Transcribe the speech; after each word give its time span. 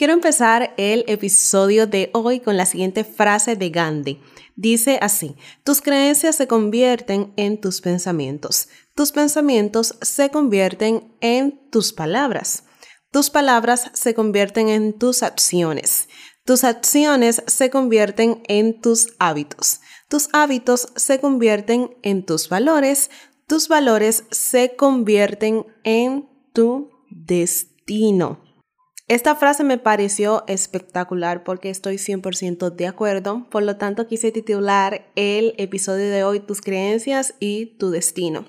Quiero 0.00 0.14
empezar 0.14 0.72
el 0.78 1.04
episodio 1.08 1.86
de 1.86 2.08
hoy 2.14 2.40
con 2.40 2.56
la 2.56 2.64
siguiente 2.64 3.04
frase 3.04 3.54
de 3.54 3.68
Gandhi. 3.68 4.18
Dice 4.56 4.98
así, 5.02 5.36
tus 5.62 5.82
creencias 5.82 6.36
se 6.36 6.46
convierten 6.46 7.34
en 7.36 7.60
tus 7.60 7.82
pensamientos, 7.82 8.70
tus 8.94 9.12
pensamientos 9.12 9.98
se 10.00 10.30
convierten 10.30 11.12
en 11.20 11.60
tus 11.68 11.92
palabras, 11.92 12.64
tus 13.10 13.28
palabras 13.28 13.90
se 13.92 14.14
convierten 14.14 14.70
en 14.70 14.98
tus 14.98 15.22
acciones, 15.22 16.08
tus 16.46 16.64
acciones 16.64 17.42
se 17.46 17.68
convierten 17.68 18.40
en 18.48 18.80
tus 18.80 19.08
hábitos, 19.18 19.82
tus 20.08 20.30
hábitos 20.32 20.88
se 20.96 21.20
convierten 21.20 21.94
en 22.00 22.24
tus 22.24 22.48
valores, 22.48 23.10
tus 23.46 23.68
valores 23.68 24.24
se 24.30 24.76
convierten 24.76 25.66
en 25.84 26.26
tu 26.54 26.88
destino. 27.10 28.49
Esta 29.10 29.34
frase 29.34 29.64
me 29.64 29.76
pareció 29.76 30.44
espectacular 30.46 31.42
porque 31.42 31.68
estoy 31.68 31.96
100% 31.96 32.70
de 32.70 32.86
acuerdo, 32.86 33.44
por 33.50 33.64
lo 33.64 33.76
tanto 33.76 34.06
quise 34.06 34.30
titular 34.30 35.10
el 35.16 35.52
episodio 35.58 36.08
de 36.08 36.22
hoy 36.22 36.38
Tus 36.38 36.60
creencias 36.60 37.34
y 37.40 37.76
tu 37.76 37.90
destino. 37.90 38.44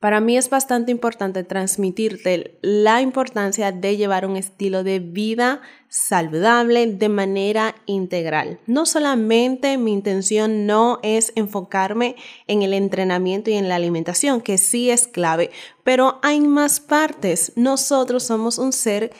Para 0.00 0.20
mí 0.20 0.36
es 0.36 0.50
bastante 0.50 0.90
importante 0.90 1.44
transmitirte 1.44 2.58
la 2.62 3.00
importancia 3.00 3.70
de 3.70 3.96
llevar 3.96 4.26
un 4.26 4.36
estilo 4.36 4.82
de 4.82 4.98
vida 4.98 5.60
saludable 5.88 6.88
de 6.88 7.08
manera 7.08 7.76
integral. 7.86 8.58
No 8.66 8.86
solamente 8.86 9.78
mi 9.78 9.92
intención 9.92 10.66
no 10.66 10.98
es 11.04 11.32
enfocarme 11.36 12.16
en 12.48 12.62
el 12.62 12.74
entrenamiento 12.74 13.50
y 13.50 13.54
en 13.54 13.68
la 13.68 13.76
alimentación, 13.76 14.40
que 14.40 14.58
sí 14.58 14.90
es 14.90 15.06
clave, 15.06 15.52
pero 15.84 16.18
hay 16.24 16.40
más 16.40 16.80
partes. 16.80 17.52
Nosotros 17.54 18.24
somos 18.24 18.58
un 18.58 18.72
ser 18.72 19.12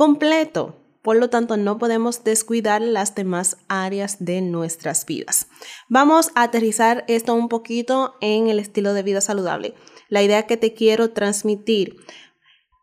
completo. 0.00 0.76
Por 1.02 1.18
lo 1.18 1.28
tanto, 1.28 1.58
no 1.58 1.76
podemos 1.76 2.24
descuidar 2.24 2.80
las 2.80 3.14
demás 3.14 3.58
áreas 3.68 4.16
de 4.18 4.40
nuestras 4.40 5.04
vidas. 5.04 5.46
Vamos 5.90 6.30
a 6.34 6.44
aterrizar 6.44 7.04
esto 7.06 7.34
un 7.34 7.50
poquito 7.50 8.14
en 8.22 8.48
el 8.48 8.58
estilo 8.58 8.94
de 8.94 9.02
vida 9.02 9.20
saludable. 9.20 9.74
La 10.08 10.22
idea 10.22 10.46
que 10.46 10.56
te 10.56 10.72
quiero 10.72 11.10
transmitir. 11.10 11.96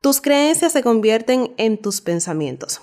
Tus 0.03 0.21
creencias 0.21 0.73
se 0.73 0.83
convierten 0.83 1.55
en 1.57 1.81
tus 1.81 2.01
pensamientos. 2.01 2.81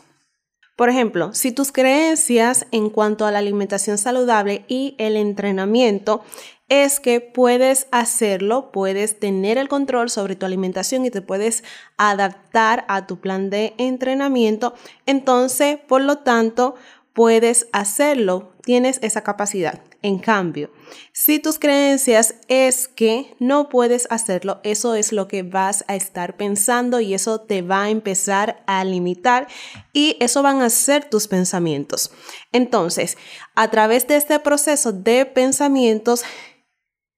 Por 0.77 0.89
ejemplo, 0.89 1.33
si 1.33 1.53
tus 1.53 1.71
creencias 1.71 2.67
en 2.73 2.91
cuanto 2.91 3.27
a 3.27 3.31
la 3.31 3.39
alimentación 3.39 3.99
saludable 3.99 4.65
y 4.67 4.97
el 4.99 5.17
entrenamiento 5.17 6.25
es 6.69 7.01
que 7.01 7.21
puedes 7.21 7.87
hacerlo, 7.91 8.73
puedes 8.73 9.21
tener 9.21 9.59
el 9.59 9.69
control 9.69 10.11
sobre 10.11 10.37
tu 10.37 10.47
alimentación 10.47 11.05
y 11.05 11.11
te 11.11 11.23
puedes 11.23 11.63
adaptar 11.97 12.85
a 12.89 13.07
tu 13.07 13.21
plan 13.21 13.51
de 13.51 13.75
entrenamiento. 13.79 14.75
Entonces, 15.07 15.79
por 15.87 16.01
lo 16.01 16.19
tanto, 16.19 16.75
puedes 17.15 17.69
hacerlo, 17.73 18.53
tienes 18.63 18.99
esa 19.03 19.23
capacidad. 19.23 19.81
En 20.03 20.19
cambio, 20.19 20.71
si 21.13 21.39
tus 21.39 21.59
creencias 21.59 22.35
es 22.49 22.89
que 22.89 23.35
no 23.39 23.71
puedes 23.71 24.07
hacerlo, 24.11 24.61
eso 24.63 24.95
es 24.95 25.13
lo 25.13 25.29
que 25.29 25.43
vas 25.43 25.83
a 25.89 25.95
estar 25.95 26.37
pensando 26.37 27.01
y 27.01 27.15
eso 27.15 27.41
te 27.41 27.63
va 27.63 27.85
a 27.85 27.89
empezar 27.89 28.63
a 28.67 28.85
limitar 28.85 29.47
y 29.95 30.19
eso 30.21 30.43
van 30.43 30.61
a 30.61 30.69
ser 30.69 31.09
tus 31.09 31.27
pensamientos. 31.27 32.11
Entonces, 32.53 33.17
a 33.55 33.71
través 33.71 34.07
de 34.07 34.17
este 34.17 34.39
proceso 34.41 34.93
de 34.93 35.25
pensamientos, 35.25 36.23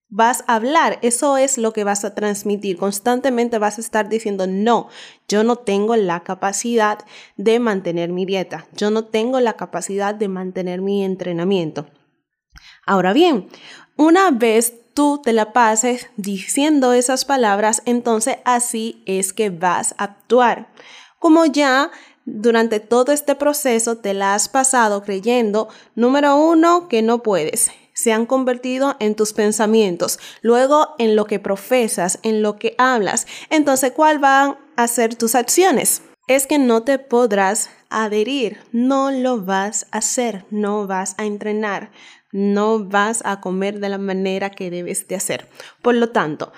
vas 0.09 0.45
a 0.47 0.55
hablar, 0.55 0.99
eso 1.03 1.37
es 1.37 1.59
lo 1.59 1.73
que 1.73 1.85
vas 1.85 2.05
a 2.05 2.15
transmitir. 2.15 2.77
Constantemente 2.77 3.59
vas 3.59 3.79
a 3.79 3.81
estar 3.81 4.09
diciendo, 4.09 4.47
no, 4.47 4.89
yo 5.29 5.45
no 5.45 5.57
tengo 5.57 5.97
la 5.97 6.23
capacidad 6.23 6.99
de 7.37 7.59
mantener 7.59 8.11
mi 8.11 8.25
dieta, 8.25 8.67
yo 8.75 8.91
no 8.91 9.07
tengo 9.07 9.41
la 9.41 9.55
capacidad 9.55 10.15
de 10.15 10.29
mantener 10.29 10.81
mi 10.81 11.05
entrenamiento. 11.05 11.87
Ahora 12.87 13.13
bien, 13.13 13.49
una 13.97 14.31
vez 14.31 14.75
tú 14.95 15.21
te 15.23 15.33
la 15.33 15.53
pases 15.53 16.09
diciendo 16.17 16.93
esas 16.93 17.25
palabras, 17.25 17.83
entonces 17.85 18.39
así 18.45 19.03
es 19.07 19.33
que 19.33 19.51
vas 19.51 19.95
a 19.99 20.05
actuar. 20.05 20.69
Como 21.19 21.45
ya 21.47 21.91
durante 22.25 22.81
todo 22.81 23.13
este 23.13 23.35
proceso 23.35 23.99
te 23.99 24.15
la 24.15 24.35
has 24.35 24.49
pasado 24.49 25.03
creyendo, 25.03 25.69
número 25.95 26.37
uno, 26.37 26.89
que 26.89 27.03
no 27.03 27.23
puedes 27.23 27.71
se 27.97 28.13
han 28.13 28.27
convertido 28.27 28.95
en 29.01 29.17
tus 29.17 29.33
pensamientos, 29.33 30.21
luego 30.43 30.95
en 30.99 31.17
lo 31.17 31.25
que 31.25 31.41
profesas, 31.41 32.21
en 32.23 32.43
lo 32.43 32.59
que 32.59 32.75
hablas. 32.79 33.27
Entonces, 33.51 33.93
¿cuál 33.93 34.19
van 34.19 34.57
a 34.77 34.87
ser 34.87 35.17
tus 35.17 35.35
acciones? 35.35 36.03
Es 36.29 36.47
que 36.47 36.59
no 36.59 36.83
te 36.83 36.99
podrás 36.99 37.71
adherir, 37.89 38.59
no 38.71 39.11
lo 39.11 39.43
vas 39.43 39.87
a 39.93 39.99
hacer, 39.99 40.45
no 40.51 40.87
vas 40.87 41.15
a 41.19 41.25
entrenar, 41.25 41.91
no 42.33 42.85
vas 42.85 43.23
a 43.25 43.41
comer 43.41 43.81
de 43.81 43.89
la 43.89 43.99
manera 43.99 44.51
que 44.51 44.71
debes 44.71 45.09
de 45.09 45.15
hacer. 45.15 45.49
Por 45.81 45.95
lo 45.95 46.11
tanto, 46.11 46.53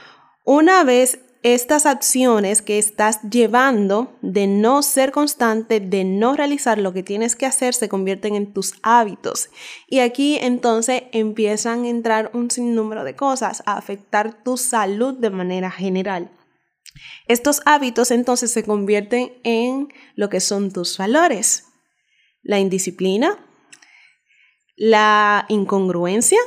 una 0.44 0.82
vez 0.82 1.20
estas 1.42 1.86
acciones 1.86 2.62
que 2.62 2.78
estás 2.78 3.20
llevando 3.22 4.18
de 4.22 4.46
no 4.46 4.82
ser 4.82 5.12
constante, 5.12 5.80
de 5.80 6.04
no 6.04 6.34
realizar 6.34 6.78
lo 6.78 6.92
que 6.92 7.02
tienes 7.02 7.36
que 7.36 7.46
hacer, 7.46 7.74
se 7.74 7.88
convierten 7.88 8.34
en 8.34 8.52
tus 8.52 8.74
hábitos. 8.82 9.50
Y 9.86 10.00
aquí 10.00 10.38
entonces 10.40 11.04
empiezan 11.12 11.84
a 11.84 11.88
entrar 11.88 12.30
un 12.34 12.50
sinnúmero 12.50 13.04
de 13.04 13.14
cosas 13.14 13.62
a 13.66 13.76
afectar 13.76 14.42
tu 14.42 14.56
salud 14.56 15.14
de 15.14 15.30
manera 15.30 15.70
general. 15.70 16.32
Estos 17.28 17.62
hábitos 17.64 18.10
entonces 18.10 18.50
se 18.50 18.64
convierten 18.64 19.32
en 19.44 19.88
lo 20.16 20.28
que 20.28 20.40
son 20.40 20.72
tus 20.72 20.98
valores. 20.98 21.66
La 22.42 22.58
indisciplina, 22.58 23.38
la 24.76 25.44
incongruencia, 25.48 26.38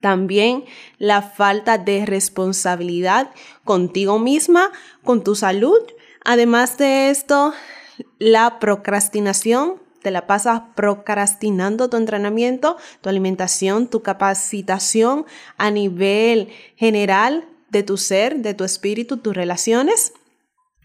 también 0.00 0.64
la 0.98 1.22
falta 1.22 1.78
de 1.78 2.06
responsabilidad 2.06 3.30
contigo 3.64 4.18
misma, 4.18 4.70
con 5.02 5.24
tu 5.24 5.34
salud. 5.34 5.80
Además 6.24 6.78
de 6.78 7.10
esto, 7.10 7.52
la 8.18 8.58
procrastinación. 8.58 9.82
Te 10.02 10.12
la 10.12 10.28
pasas 10.28 10.62
procrastinando 10.76 11.90
tu 11.90 11.96
entrenamiento, 11.96 12.76
tu 13.00 13.08
alimentación, 13.08 13.88
tu 13.88 14.00
capacitación 14.02 15.26
a 15.56 15.72
nivel 15.72 16.50
general 16.76 17.48
de 17.70 17.82
tu 17.82 17.96
ser, 17.96 18.36
de 18.36 18.54
tu 18.54 18.62
espíritu, 18.62 19.16
tus 19.16 19.34
relaciones. 19.34 20.12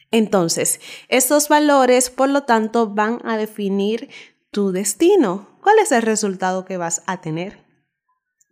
Entonces, 0.09 0.79
estos 1.09 1.47
valores, 1.47 2.09
por 2.09 2.29
lo 2.29 2.43
tanto, 2.43 2.87
van 2.87 3.19
a 3.23 3.37
definir 3.37 4.09
tu 4.49 4.71
destino. 4.71 5.47
¿Cuál 5.61 5.79
es 5.79 5.91
el 5.91 6.01
resultado 6.01 6.65
que 6.65 6.77
vas 6.77 7.03
a 7.05 7.21
tener? 7.21 7.62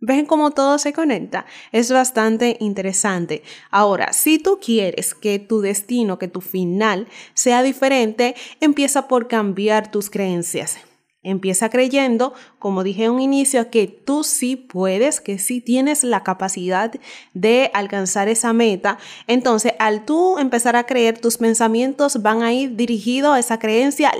¿Ven 0.04 0.26
cómo 0.26 0.50
todo 0.50 0.78
se 0.78 0.92
conecta? 0.92 1.46
Es 1.70 1.92
bastante 1.92 2.56
interesante. 2.58 3.44
Ahora, 3.70 4.12
si 4.12 4.40
tú 4.40 4.58
quieres 4.60 5.14
que 5.14 5.38
tu 5.38 5.60
destino, 5.60 6.18
que 6.18 6.26
tu 6.26 6.40
final 6.40 7.06
sea 7.34 7.62
diferente, 7.62 8.34
empieza 8.60 9.06
por 9.06 9.28
cambiar 9.28 9.92
tus 9.92 10.10
creencias. 10.10 10.78
Empieza 11.22 11.68
creyendo, 11.68 12.34
como 12.58 12.82
dije 12.82 13.04
en 13.04 13.12
un 13.12 13.20
inicio, 13.20 13.70
que 13.70 13.86
tú 13.86 14.24
sí 14.24 14.56
puedes, 14.56 15.20
que 15.20 15.38
sí 15.38 15.60
tienes 15.60 16.02
la 16.02 16.24
capacidad 16.24 16.92
de 17.32 17.70
alcanzar 17.72 18.28
esa 18.28 18.52
meta. 18.52 18.98
Entonces, 19.28 19.74
al 19.78 20.04
tú 20.04 20.36
empezar 20.40 20.74
a 20.74 20.84
creer, 20.84 21.20
tus 21.20 21.38
pensamientos 21.38 22.22
van 22.22 22.42
a 22.42 22.52
ir 22.52 22.74
dirigidos 22.74 23.36
a 23.36 23.38
esa 23.38 23.60
creencia 23.60 24.10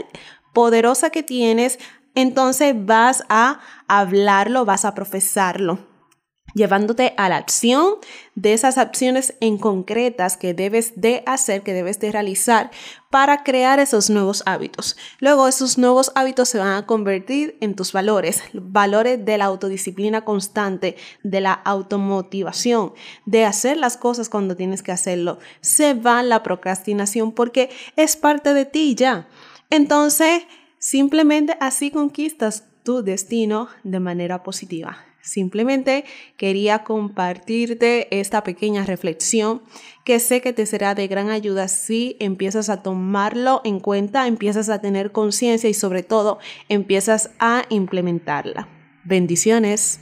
poderosa 0.53 1.11
que 1.11 1.25
tienes 1.25 1.81
entonces 2.15 2.75
vas 2.77 3.25
a 3.29 3.61
hablarlo, 3.89 4.65
vas 4.65 4.85
a 4.85 4.95
profesarlo, 4.95 5.79
llevándote 6.55 7.15
a 7.17 7.29
la 7.29 7.37
acción 7.37 7.95
de 8.35 8.53
esas 8.53 8.79
acciones 8.79 9.35
en 9.41 9.59
concretas 9.59 10.37
que 10.37 10.55
debes 10.55 11.01
de 11.01 11.23
hacer, 11.27 11.63
que 11.63 11.73
debes 11.73 11.99
de 12.01 12.13
realizar 12.13 12.71
para 13.11 13.43
crear 13.43 13.79
esos 13.79 14.11
nuevos 14.11 14.43
hábitos. 14.47 14.97
Luego 15.21 15.49
esos 15.49 15.79
nuevos 15.79 16.13
hábitos 16.15 16.49
se 16.49 16.59
van 16.59 16.75
a 16.75 16.87
convertir 16.87 17.57
en 17.61 17.75
tus 17.75 17.93
valores, 17.93 18.43
valores 18.53 19.25
de 19.25 19.39
la 19.39 19.47
autodisciplina 19.47 20.25
constante, 20.25 20.97
de 21.23 21.41
la 21.41 21.53
automotivación, 21.53 22.93
de 23.25 23.45
hacer 23.45 23.77
las 23.77 23.97
cosas 23.97 24.29
cuando 24.29 24.57
tienes 24.57 24.83
que 24.83 24.93
hacerlo. 24.93 25.39
Se 25.61 25.95
va 25.95 26.23
la 26.23 26.43
procrastinación 26.43 27.33
porque 27.33 27.71
es 27.97 28.17
parte 28.17 28.55
de 28.55 28.65
ti 28.65 28.95
ya. 28.95 29.29
Entonces, 29.71 30.43
Simplemente 30.83 31.57
así 31.61 31.93
conquistas 31.93 32.65
tu 32.83 33.05
destino 33.05 33.69
de 33.85 34.01
manera 34.01 34.43
positiva. 34.43 34.99
Simplemente 35.21 36.05
quería 36.37 36.83
compartirte 36.83 38.09
esta 38.19 38.43
pequeña 38.43 38.85
reflexión 38.85 39.63
que 40.05 40.19
sé 40.19 40.41
que 40.41 40.53
te 40.53 40.67
será 40.67 40.97
de 40.97 41.07
gran 41.07 41.31
ayuda 41.31 41.69
si 41.69 42.17
empiezas 42.19 42.69
a 42.69 42.83
tomarlo 42.83 43.61
en 43.63 43.79
cuenta, 43.79 44.27
empiezas 44.27 44.71
a 44.71 44.81
tener 44.81 45.13
conciencia 45.13 45.71
y 45.71 45.75
sobre 45.75 46.03
todo 46.03 46.41
empiezas 46.69 47.31
a 47.39 47.63
implementarla. 47.69 48.67
Bendiciones. 49.05 50.01